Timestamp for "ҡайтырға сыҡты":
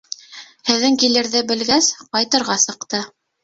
2.11-3.07